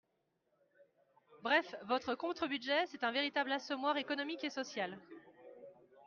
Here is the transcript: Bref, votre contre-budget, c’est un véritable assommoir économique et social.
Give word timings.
Bref, 1.43 1.75
votre 1.85 2.15
contre-budget, 2.15 2.87
c’est 2.87 3.03
un 3.03 3.11
véritable 3.11 3.51
assommoir 3.51 3.97
économique 3.97 4.43
et 4.43 4.49
social. 4.49 4.97